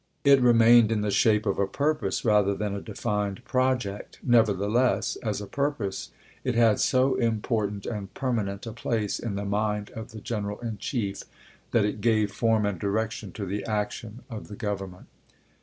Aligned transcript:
It 0.23 0.41
remained 0.41 0.91
in 0.91 1.01
the 1.01 1.11
shape 1.11 1.45
of 1.45 1.59
a 1.59 1.67
purpose, 1.67 2.25
rather 2.25 2.55
than 2.55 2.73
a 2.73 2.81
defined 2.81 3.45
project; 3.45 4.17
never 4.23 4.51
theless, 4.51 5.15
as 5.21 5.41
a 5.41 5.45
purpose 5.45 6.09
it 6.43 6.55
had 6.55 6.79
so 6.79 7.13
important 7.13 7.85
and 7.85 8.11
per 8.15 8.31
manent 8.33 8.65
a 8.65 8.71
place 8.73 9.19
in 9.19 9.35
the 9.35 9.45
mind 9.45 9.91
of 9.91 10.09
the 10.09 10.19
G 10.19 10.33
eneral 10.33 10.59
in 10.63 10.79
Chief 10.79 11.21
that 11.69 11.85
it 11.85 12.01
gave 12.01 12.31
form 12.31 12.65
and 12.65 12.79
direction 12.79 13.31
to 13.33 13.45
the 13.45 13.63
action 13.65 14.23
of 14.27 14.47
the 14.47 14.55
Grovernment. 14.55 15.05